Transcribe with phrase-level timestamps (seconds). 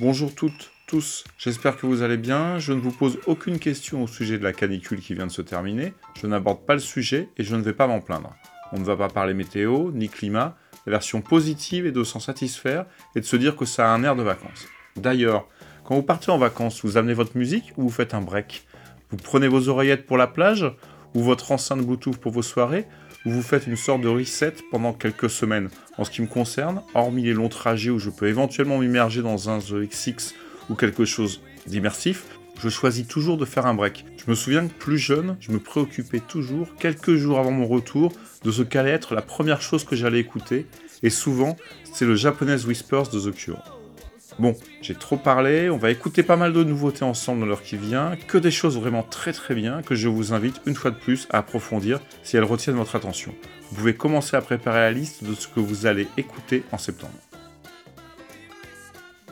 [0.00, 2.58] Bonjour toutes, tous, j'espère que vous allez bien.
[2.58, 5.42] Je ne vous pose aucune question au sujet de la canicule qui vient de se
[5.42, 5.92] terminer.
[6.18, 8.34] Je n'aborde pas le sujet et je ne vais pas m'en plaindre.
[8.72, 10.56] On ne va pas parler météo, ni climat.
[10.86, 14.02] La version positive est de s'en satisfaire et de se dire que ça a un
[14.02, 14.68] air de vacances.
[14.96, 15.46] D'ailleurs,
[15.84, 18.66] quand vous partez en vacances, vous amenez votre musique ou vous faites un break?
[19.10, 20.64] Vous prenez vos oreillettes pour la plage
[21.12, 22.86] ou votre enceinte Bluetooth pour vos soirées?
[23.24, 25.68] Ou vous faites une sorte de reset pendant quelques semaines.
[25.98, 29.50] En ce qui me concerne, hormis les longs trajets où je peux éventuellement m'immerger dans
[29.50, 30.34] un The XX
[30.68, 32.24] ou quelque chose d'immersif,
[32.62, 34.04] je choisis toujours de faire un break.
[34.16, 38.12] Je me souviens que plus jeune, je me préoccupais toujours, quelques jours avant mon retour,
[38.44, 40.66] de ce qu'allait être la première chose que j'allais écouter,
[41.02, 41.56] et souvent,
[41.92, 43.79] c'est le Japanese Whispers de The Cure.
[44.38, 47.76] Bon, j'ai trop parlé, on va écouter pas mal de nouveautés ensemble dans l'heure qui
[47.76, 50.96] vient, que des choses vraiment très très bien que je vous invite une fois de
[50.96, 53.34] plus à approfondir si elles retiennent votre attention.
[53.70, 57.12] Vous pouvez commencer à préparer la liste de ce que vous allez écouter en septembre.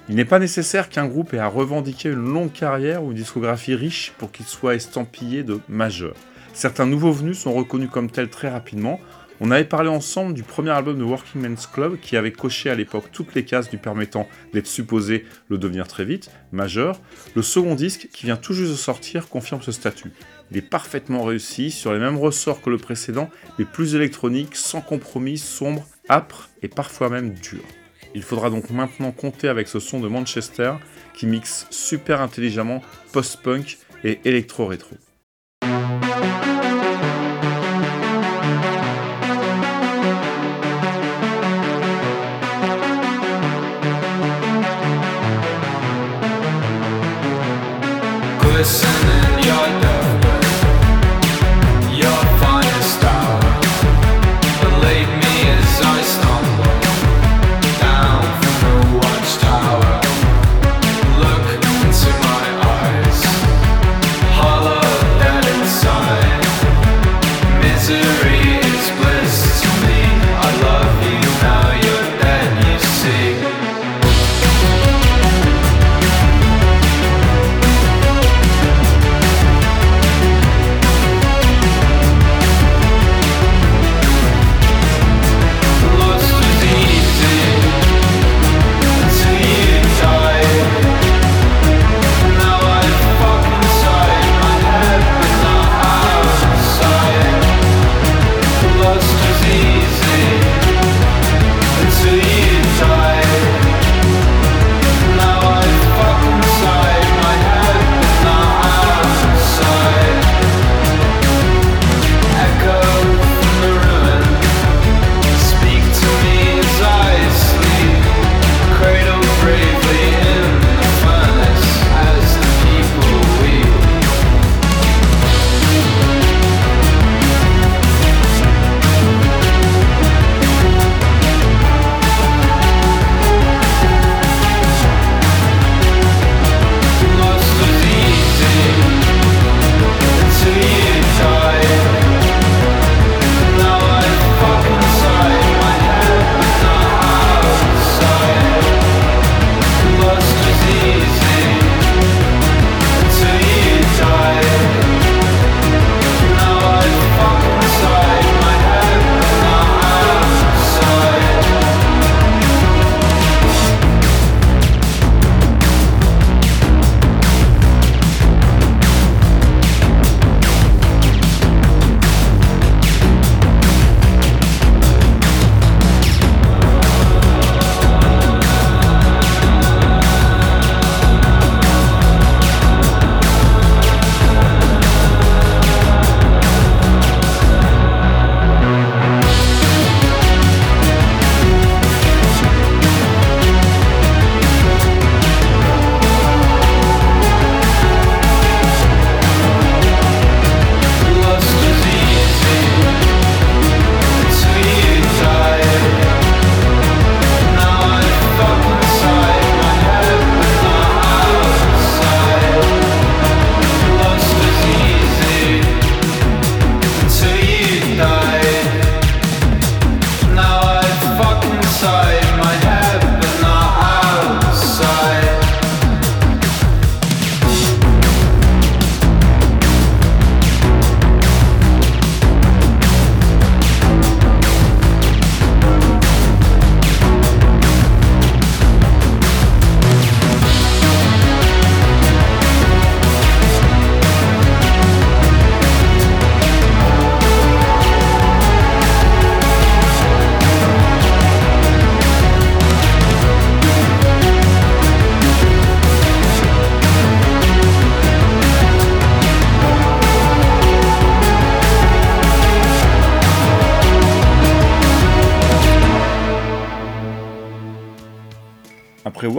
[0.08, 3.74] Il n'est pas nécessaire qu'un groupe ait à revendiquer une longue carrière ou une discographie
[3.74, 6.14] riche pour qu'il soit estampillé de majeur.
[6.54, 9.00] Certains nouveaux venus sont reconnus comme tels très rapidement,
[9.40, 12.74] on avait parlé ensemble du premier album de Working Men's Club qui avait coché à
[12.74, 17.00] l'époque toutes les cases lui permettant d'être supposé le devenir très vite, majeur.
[17.34, 20.12] Le second disque qui vient tout juste de sortir confirme ce statut.
[20.50, 24.80] Il est parfaitement réussi, sur les mêmes ressorts que le précédent, mais plus électronique, sans
[24.80, 27.62] compromis, sombre, âpre et parfois même dur.
[28.14, 30.74] Il faudra donc maintenant compter avec ce son de Manchester
[31.14, 34.96] qui mixe super intelligemment post-punk et électro-rétro.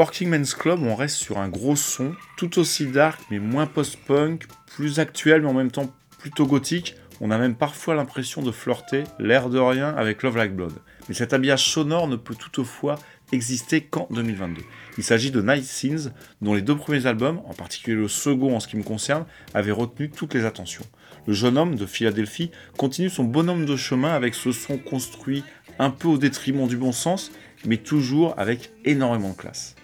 [0.09, 4.47] Working Men's Club, on reste sur un gros son, tout aussi dark mais moins post-punk,
[4.65, 6.95] plus actuel mais en même temps plutôt gothique.
[7.21, 10.73] On a même parfois l'impression de flirter, l'air de rien, avec Love Like Blood.
[11.07, 12.95] Mais cet habillage sonore ne peut toutefois
[13.31, 14.63] exister qu'en 2022.
[14.97, 18.59] Il s'agit de Night Scenes, dont les deux premiers albums, en particulier le second en
[18.59, 20.85] ce qui me concerne, avaient retenu toutes les attentions.
[21.27, 25.43] Le jeune homme de Philadelphie continue son bonhomme de chemin avec ce son construit
[25.77, 27.31] un peu au détriment du bon sens,
[27.63, 29.75] mais toujours avec énormément de classe.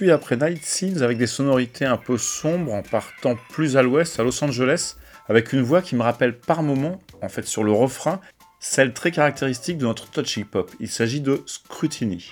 [0.00, 4.18] Poursuit après Night Scenes avec des sonorités un peu sombres en partant plus à l'ouest,
[4.18, 4.96] à Los Angeles,
[5.28, 8.18] avec une voix qui me rappelle par moments, en fait sur le refrain,
[8.60, 10.70] celle très caractéristique de notre touch hip-hop.
[10.80, 12.30] Il s'agit de Scrutiny.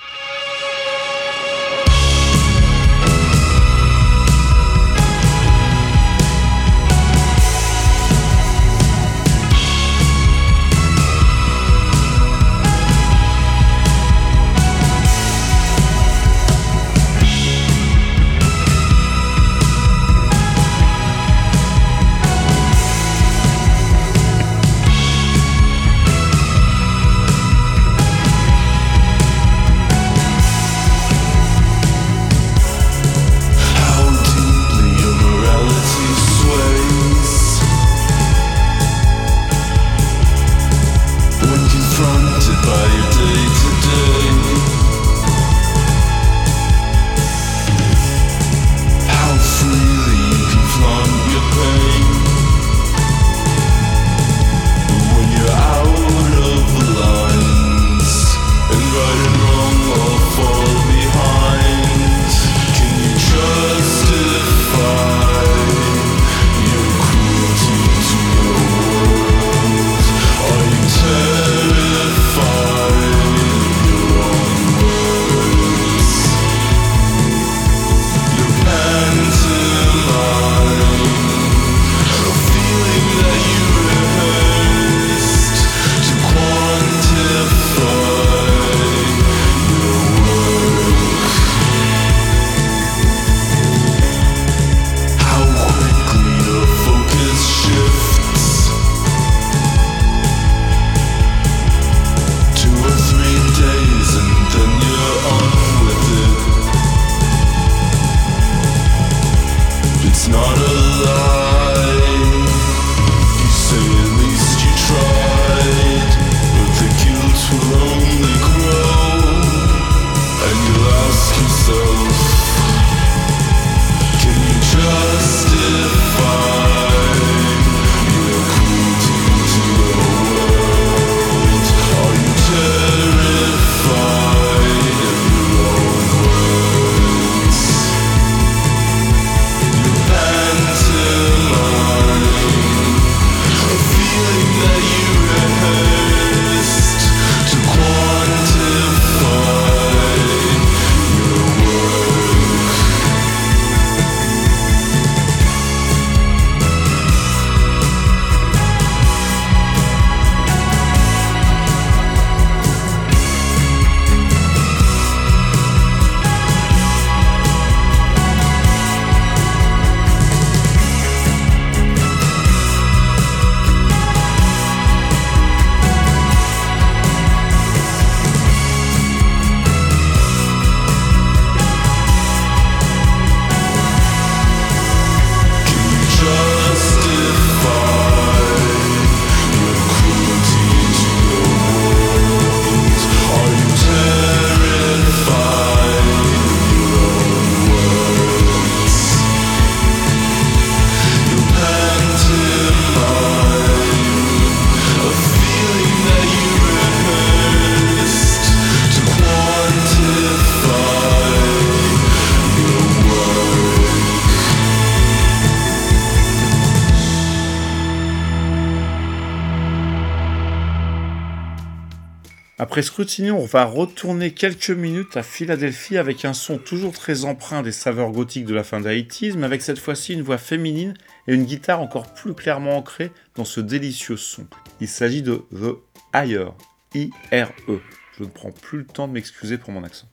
[222.83, 227.73] Après on va retourner quelques minutes à Philadelphie avec un son toujours très empreint des
[227.73, 229.05] saveurs gothiques de la fin des
[229.37, 230.95] mais avec cette fois-ci une voix féminine
[231.27, 234.47] et une guitare encore plus clairement ancrée dans ce délicieux son.
[234.81, 235.77] Il s'agit de The
[236.15, 236.51] Higher,
[236.95, 237.81] I-R-E.
[238.17, 240.07] Je ne prends plus le temps de m'excuser pour mon accent.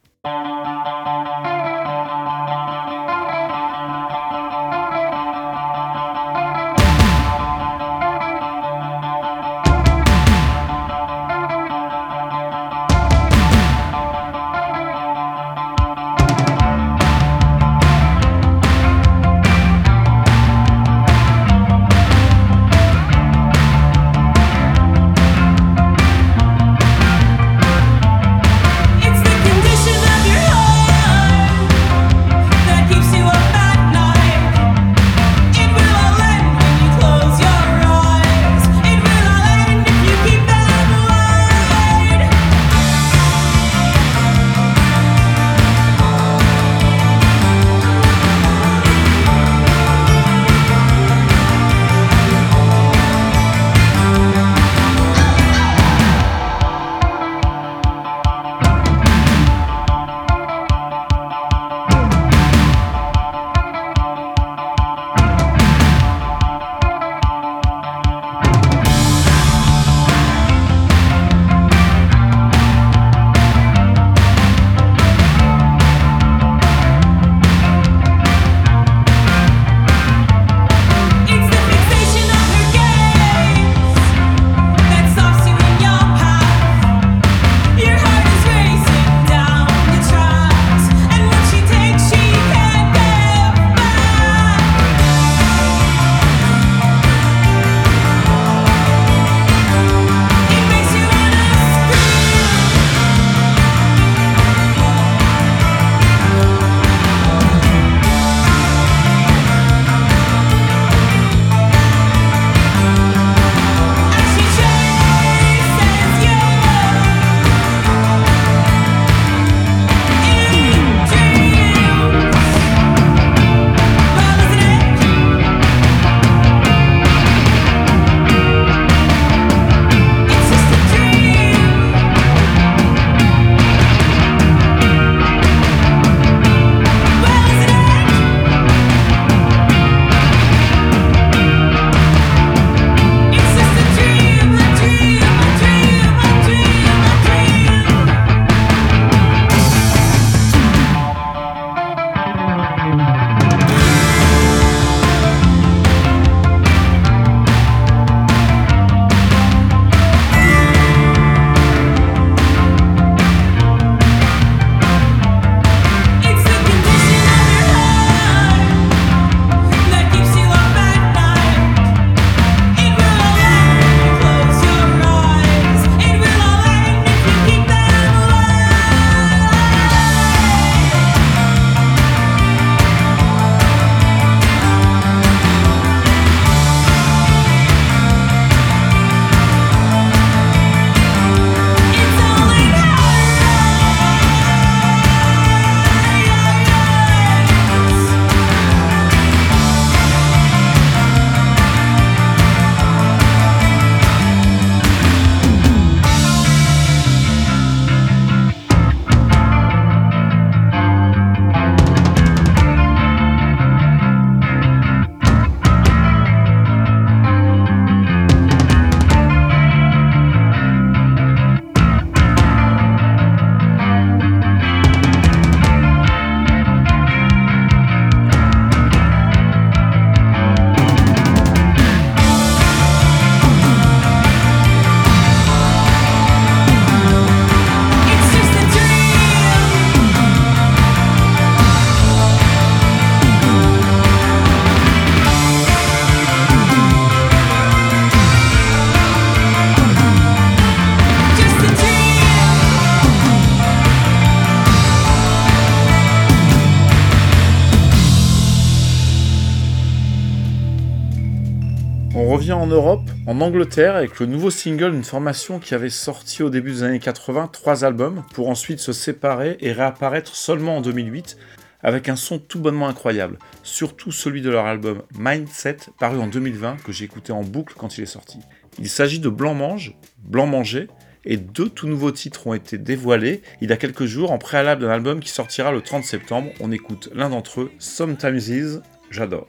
[263.27, 266.99] En Angleterre, avec le nouveau single d'une formation qui avait sorti au début des années
[266.99, 271.37] 80 trois albums, pour ensuite se séparer et réapparaître seulement en 2008,
[271.81, 276.77] avec un son tout bonnement incroyable, surtout celui de leur album Mindset, paru en 2020,
[276.83, 278.39] que j'ai écouté en boucle quand il est sorti.
[278.77, 280.87] Il s'agit de Blanc Mange, Blanc Manger,
[281.25, 284.83] et deux tout nouveaux titres ont été dévoilés il y a quelques jours en préalable
[284.83, 286.51] d'un album qui sortira le 30 septembre.
[286.59, 289.47] On écoute l'un d'entre eux, Sometimes Is, j'adore.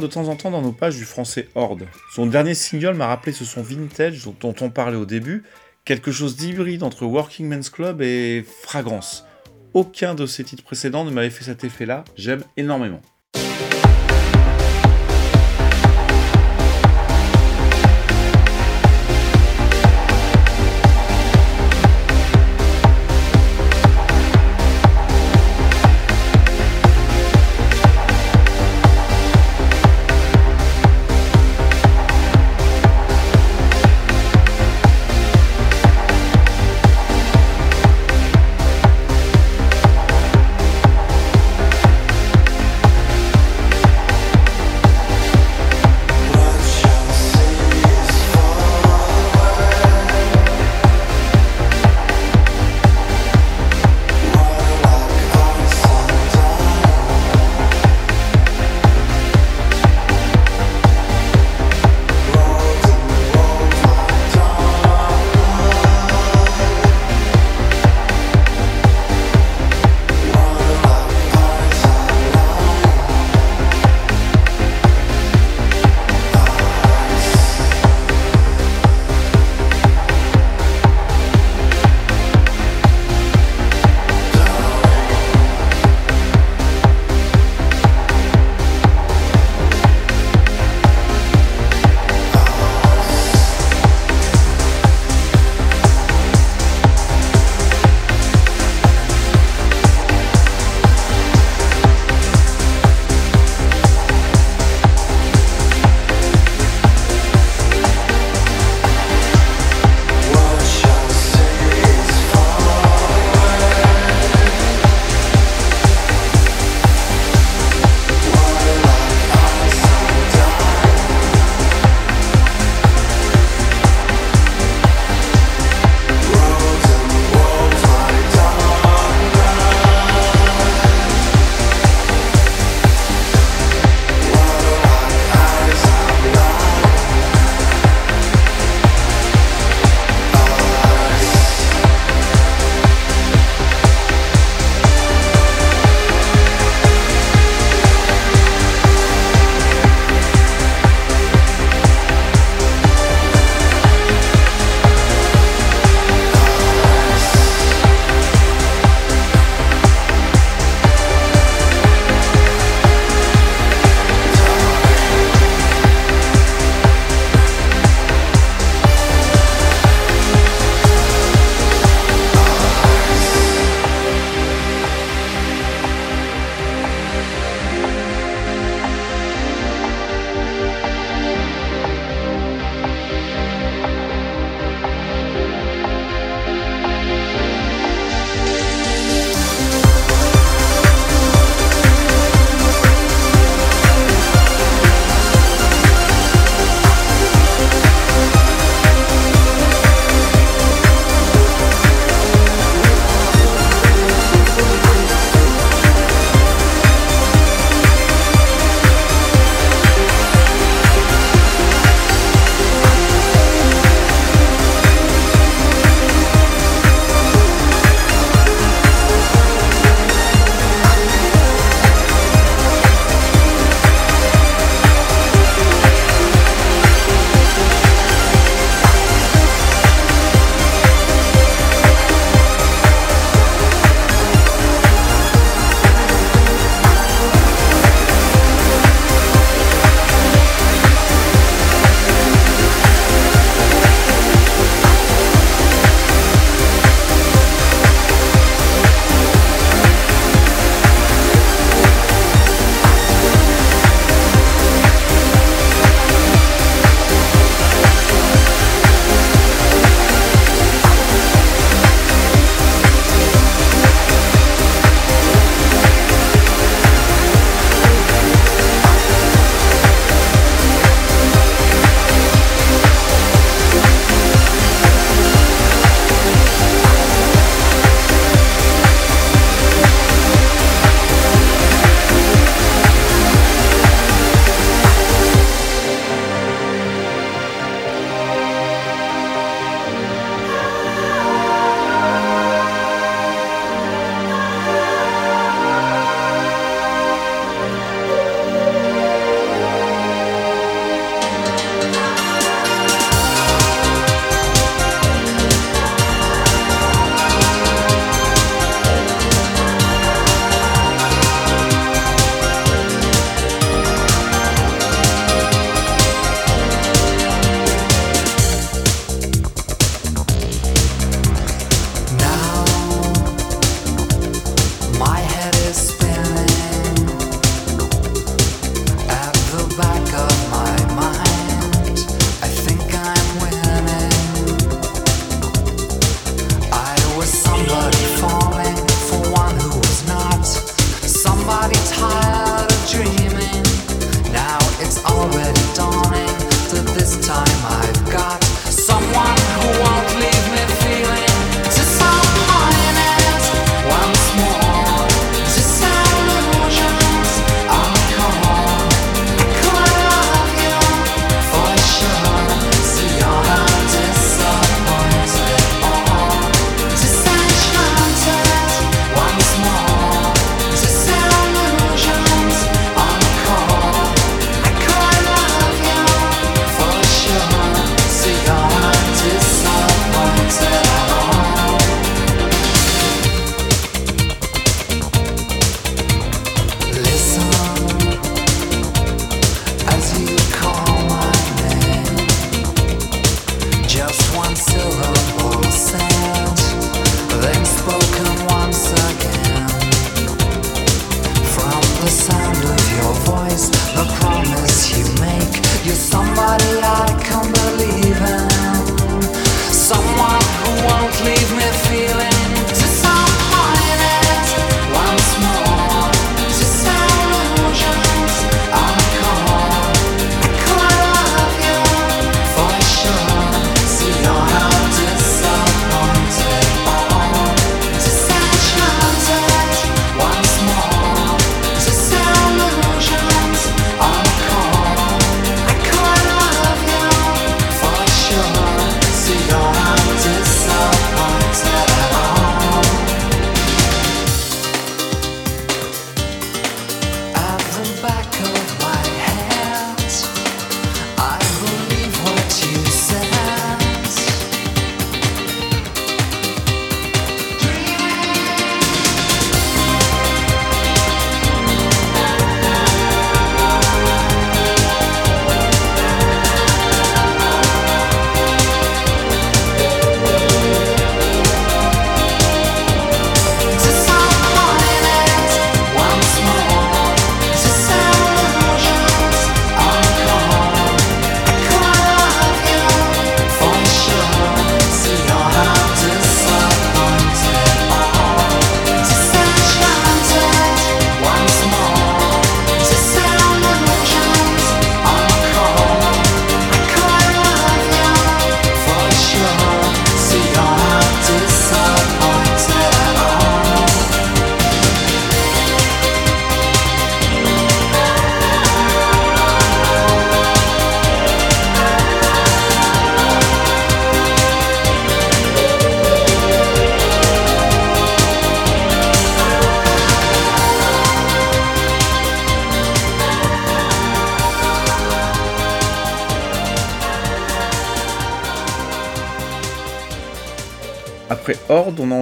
[0.00, 1.86] De temps en temps dans nos pages du français Horde.
[2.14, 5.44] Son dernier single m'a rappelé ce son vintage dont on parlait au début,
[5.84, 9.24] quelque chose d'hybride entre Working Men's Club et Fragrance.
[9.74, 13.02] Aucun de ses titres précédents ne m'avait fait cet effet-là, j'aime énormément.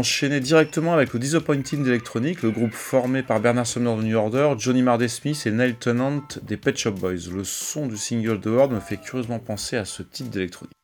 [0.04, 4.52] Enchaîné directement avec le Disappointing d'Electronic, le groupe formé par Bernard Sumner de New Order,
[4.58, 7.30] Johnny Marday Smith et Neil Tennant des Pet Shop Boys.
[7.32, 10.74] Le son du single de Horde me fait curieusement penser à ce titre d'Electronic.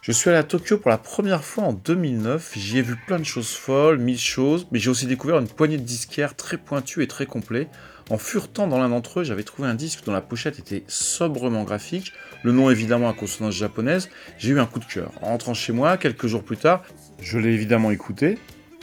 [0.00, 3.18] Je suis allé à Tokyo pour la première fois en 2009, j'y ai vu plein
[3.18, 7.02] de choses folles, mille choses, mais j'ai aussi découvert une poignée de disquaires très pointus
[7.02, 7.66] et très complets.
[8.10, 11.64] En furetant dans l'un d'entre eux, j'avais trouvé un disque dont la pochette était sobrement
[11.64, 12.12] graphique,
[12.44, 15.10] le nom évidemment à consonance japonaise, j'ai eu un coup de cœur.
[15.20, 16.84] En rentrant chez moi, quelques jours plus tard,
[17.20, 18.38] je l'ai évidemment écouté,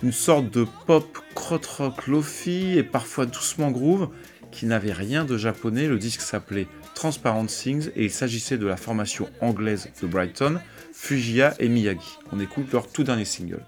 [0.06, 4.10] une sorte de pop krautrock lofi et parfois doucement groove
[4.52, 8.78] qui n'avait rien de japonais, le disque s'appelait Transparent Things et il s'agissait de la
[8.78, 10.60] formation anglaise de Brighton,
[10.94, 12.20] Fujiya et Miyagi.
[12.32, 13.66] On écoute leur tout dernier single.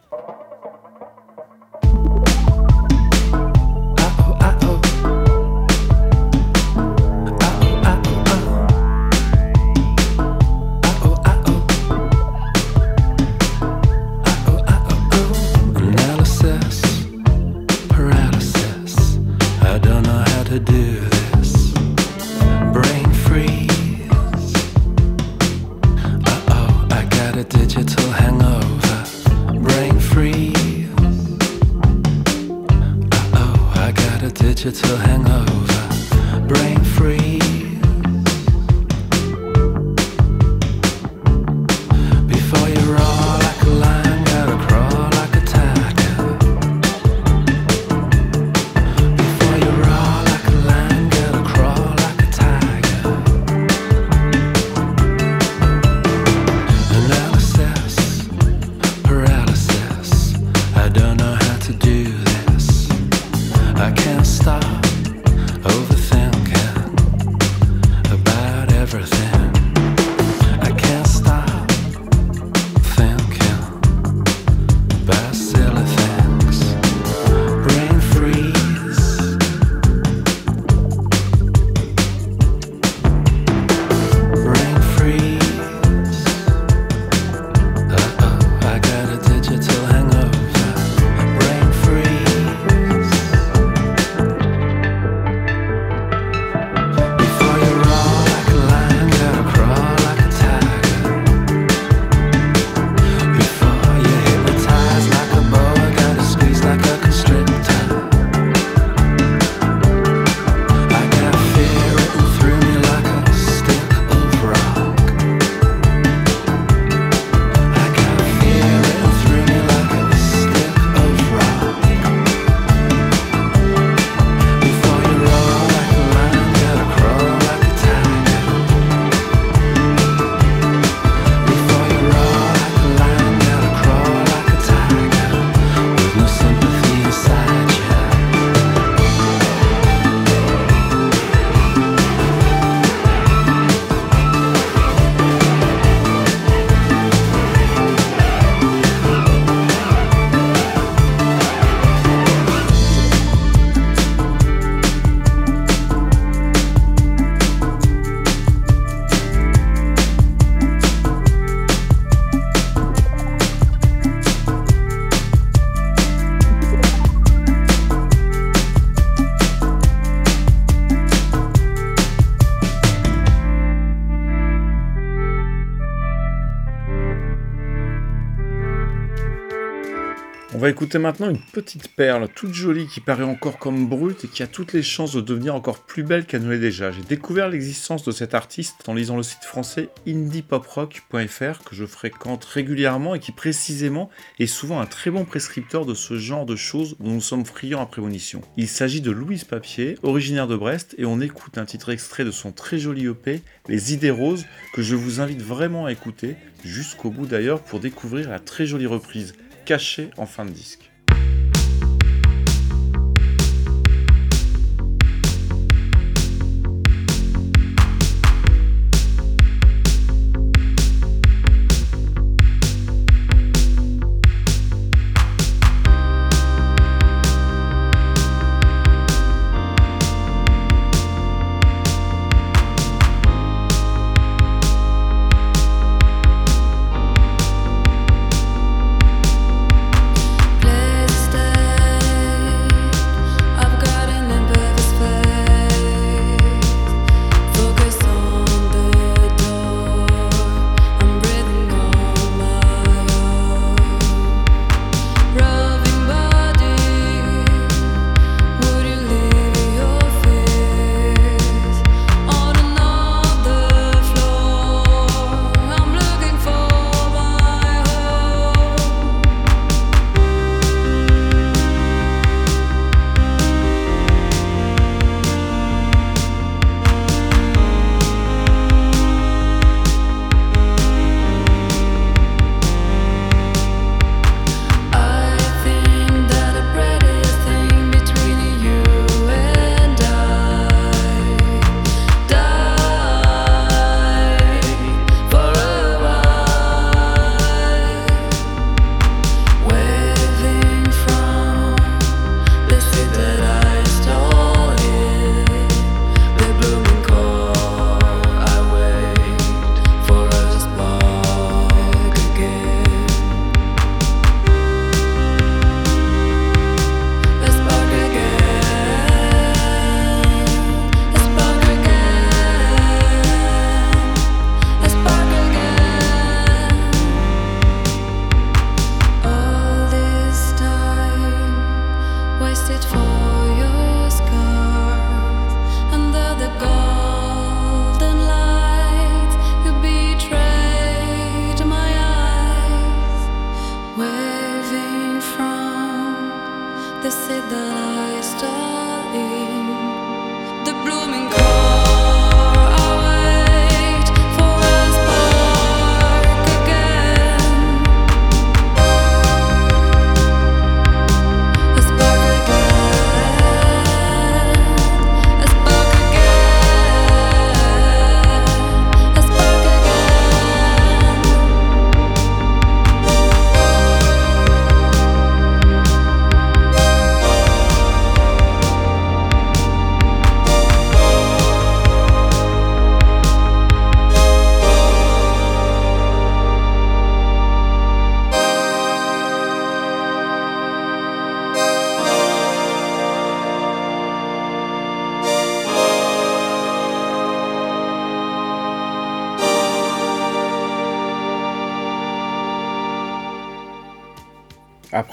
[180.70, 184.48] Écouter maintenant une petite perle toute jolie qui paraît encore comme brute et qui a
[184.48, 186.92] toutes les chances de devenir encore plus belle qu'elle ne l'est déjà.
[186.92, 192.44] J'ai découvert l'existence de cet artiste en lisant le site français indiepoprock.fr que je fréquente
[192.46, 194.10] régulièrement et qui précisément
[194.40, 197.82] est souvent un très bon prescripteur de ce genre de choses dont nous sommes friands
[197.82, 198.42] à prémonition.
[198.58, 202.32] Il s'agit de Louise Papier, originaire de Brest et on écoute un titre extrait de
[202.32, 207.12] son très joli EP Les idées roses que je vous invite vraiment à écouter jusqu'au
[207.12, 209.34] bout d'ailleurs pour découvrir la très jolie reprise
[209.68, 210.87] caché en fin de disque.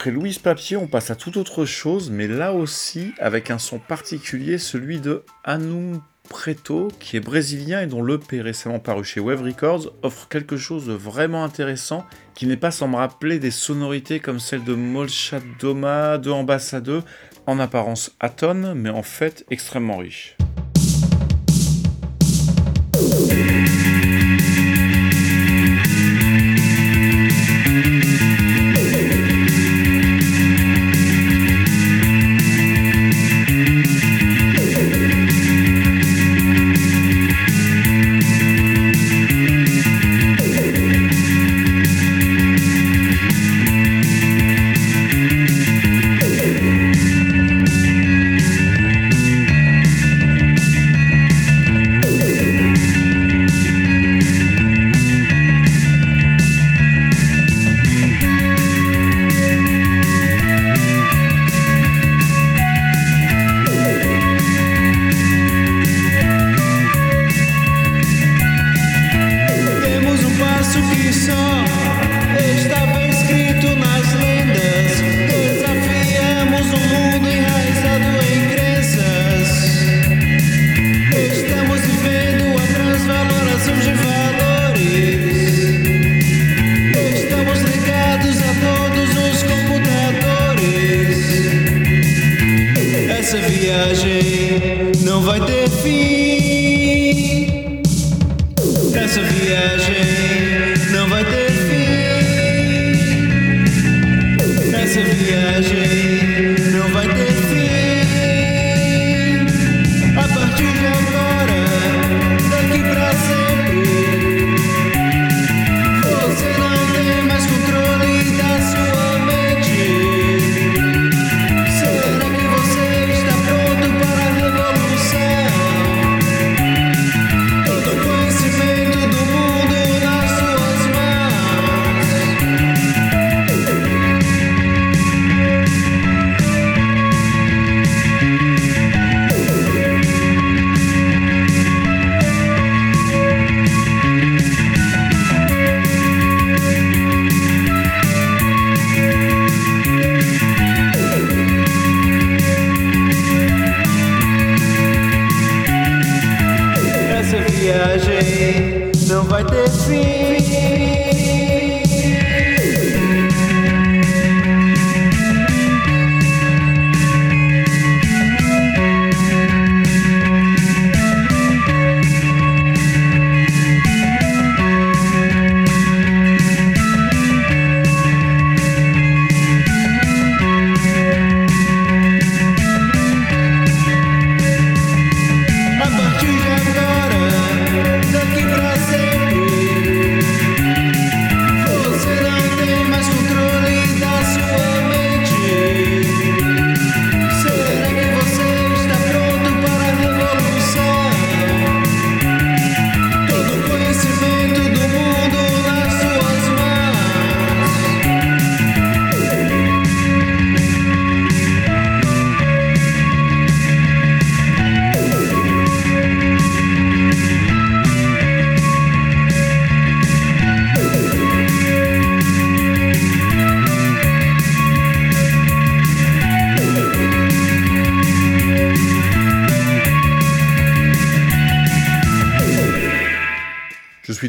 [0.04, 3.78] Après Louise Papier, on passe à toute autre chose, mais là aussi avec un son
[3.78, 9.40] particulier, celui de Anum Preto, qui est brésilien et dont l'EP récemment paru chez Wave
[9.40, 14.20] Records offre quelque chose de vraiment intéressant, qui n'est pas sans me rappeler des sonorités
[14.20, 17.02] comme celles de Molchat Doma, de Ambassade,
[17.46, 20.36] en apparence atone, mais en fait extrêmement riche.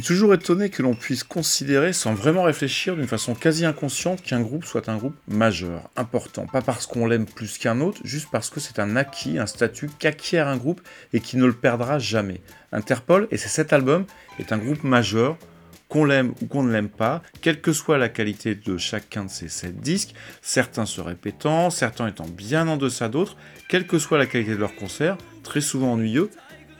[0.05, 4.63] Toujours étonné que l'on puisse considérer sans vraiment réfléchir d'une façon quasi inconsciente qu'un groupe
[4.63, 8.59] soit un groupe majeur, important, pas parce qu'on l'aime plus qu'un autre, juste parce que
[8.59, 10.81] c'est un acquis, un statut qu'acquiert un groupe
[11.11, 12.41] et qui ne le perdra jamais.
[12.71, 14.05] Interpol, et c'est cet album,
[14.37, 15.37] est un groupe majeur,
[15.89, 19.29] qu'on l'aime ou qu'on ne l'aime pas, quelle que soit la qualité de chacun de
[19.31, 23.37] ces sept disques, certains se répétant, certains étant bien en deçà d'autres,
[23.69, 26.29] quelle que soit la qualité de leur concert, très souvent ennuyeux,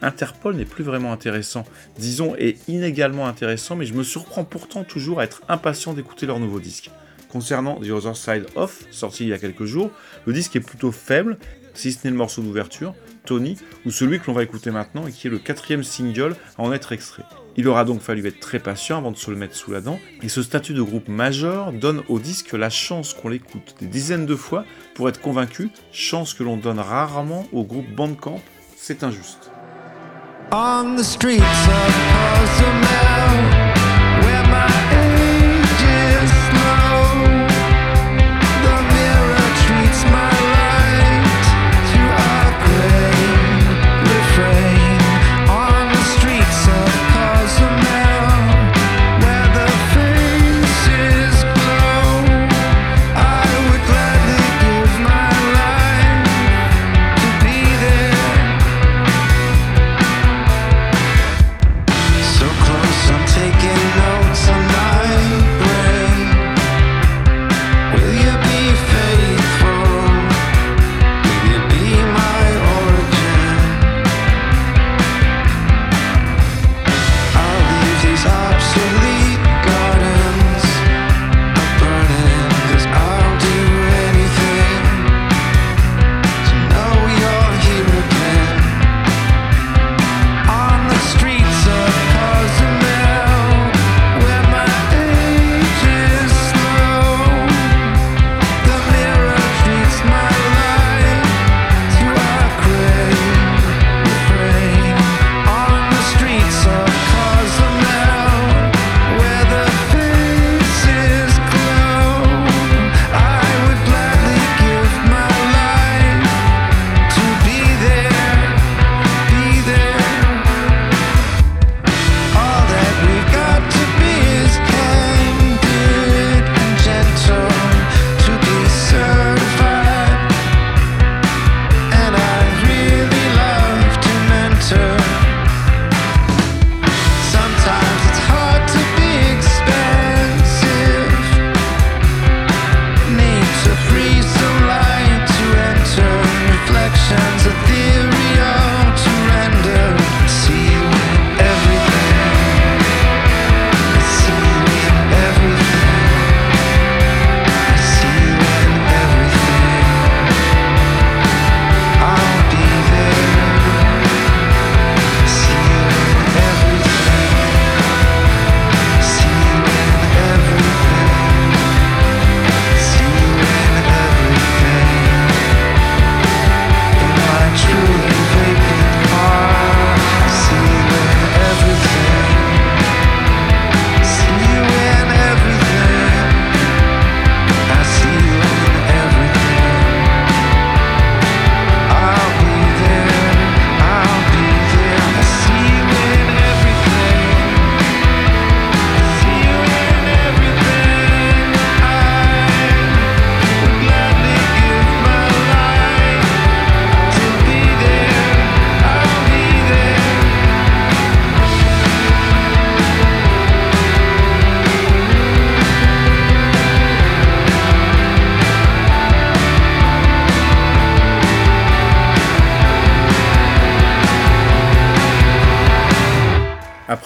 [0.06, 1.66] Interpol n'est plus vraiment intéressant,
[1.98, 6.40] disons, est inégalement intéressant, mais je me surprends pourtant toujours à être impatient d'écouter leur
[6.40, 6.92] nouveau disque.
[7.30, 9.90] Concernant The Other Side Off, sorti il y a quelques jours,
[10.26, 11.38] le disque est plutôt faible,
[11.74, 12.94] si ce n'est le morceau d'ouverture,
[13.26, 16.62] Tony, ou celui que l'on va écouter maintenant et qui est le quatrième single à
[16.62, 17.24] en être extrait.
[17.58, 20.00] Il aura donc fallu être très patient avant de se le mettre sous la dent,
[20.22, 24.28] et ce statut de groupe majeur donne au disque la chance qu'on l'écoute des dizaines
[24.28, 28.42] de fois pour être convaincu, chance que l'on donne rarement au groupe Bandcamp,
[28.78, 29.50] c'est injuste.
[30.52, 33.06] On the streets of Cozumel.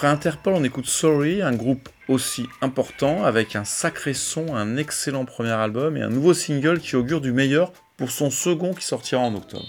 [0.00, 5.26] Après Interpol, on écoute Sorry, un groupe aussi important, avec un sacré son, un excellent
[5.26, 9.20] premier album et un nouveau single qui augure du meilleur pour son second qui sortira
[9.20, 9.66] en octobre.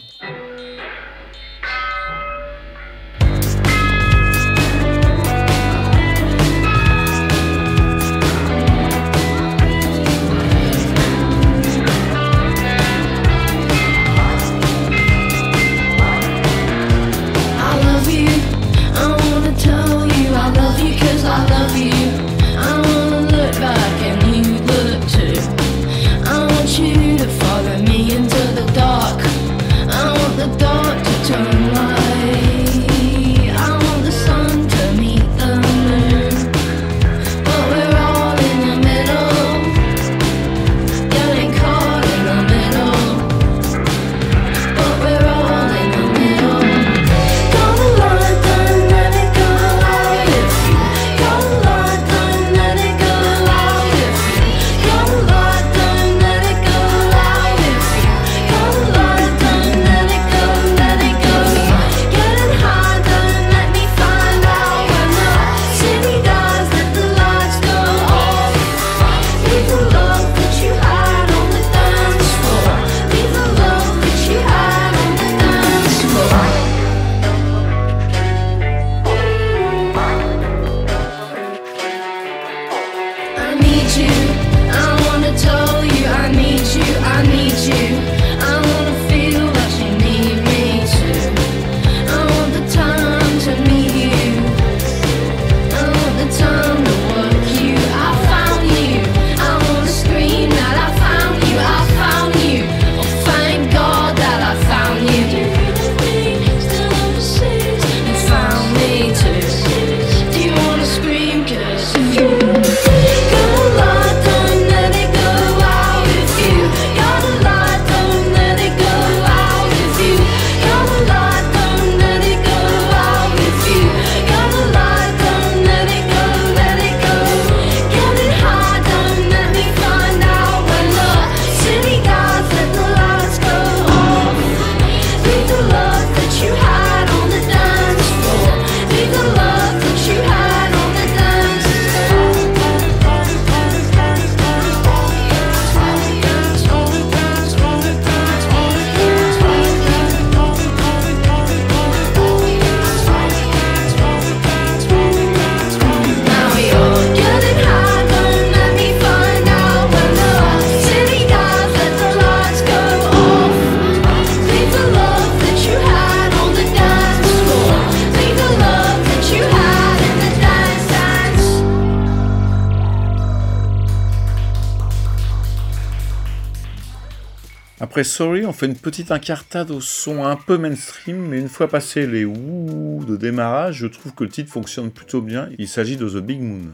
[178.04, 182.08] Sorry, on fait une petite incartade au son un peu mainstream, mais une fois passé
[182.08, 185.50] les ouh de démarrage, je trouve que le titre fonctionne plutôt bien.
[185.60, 186.72] Il s'agit de The Big Moon.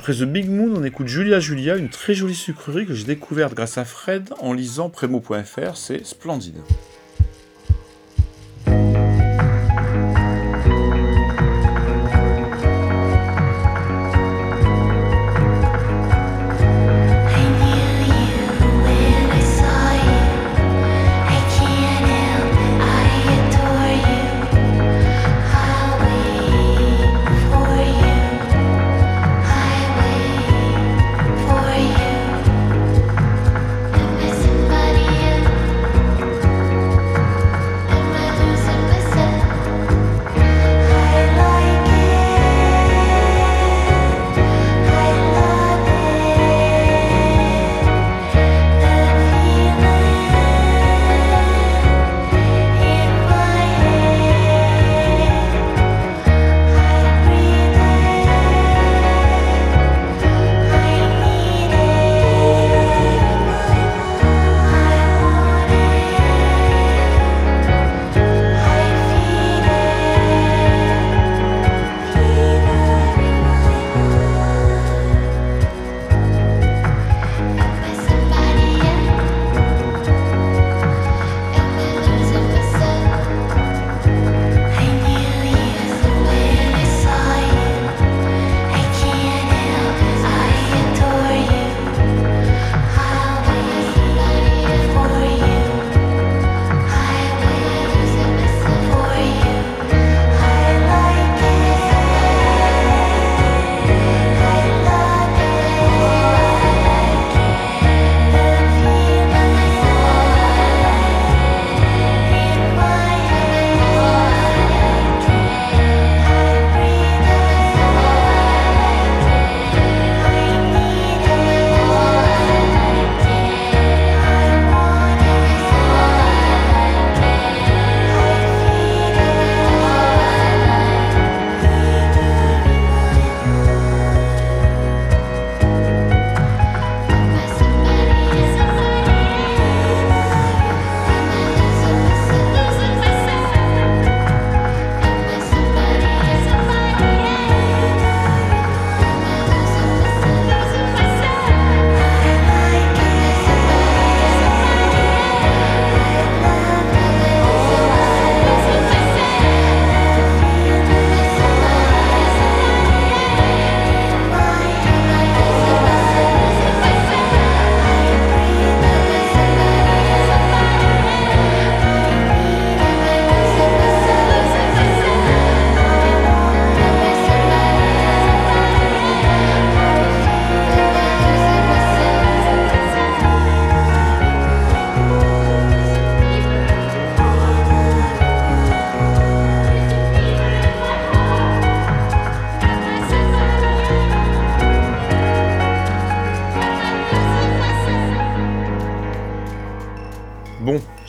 [0.00, 3.52] Après The Big Moon, on écoute Julia Julia, une très jolie sucrerie que j'ai découverte
[3.52, 6.56] grâce à Fred en lisant Premo.fr, c'est splendide.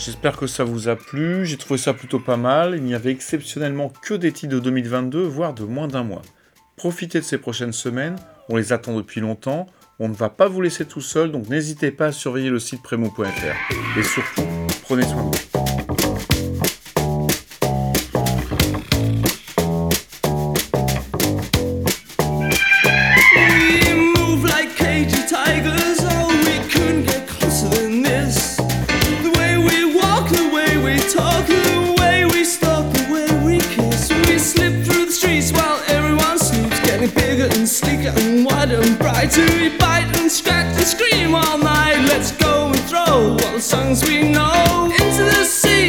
[0.04, 1.46] J'espère que ça vous a plu.
[1.46, 2.74] J'ai trouvé ça plutôt pas mal.
[2.76, 6.22] Il n'y avait exceptionnellement que des titres de 2022, voire de moins d'un mois.
[6.76, 8.16] Profitez de ces prochaines semaines,
[8.50, 9.68] on les attend depuis longtemps.
[10.00, 12.82] On ne va pas vous laisser tout seul, donc n'hésitez pas à surveiller le site
[12.82, 14.00] premo.fr.
[14.00, 14.42] Et surtout,
[14.84, 15.61] prenez soin de vous.
[39.32, 42.04] To bite and scratch and scream all night.
[42.10, 45.81] Let's go and throw all the songs we know into the sea.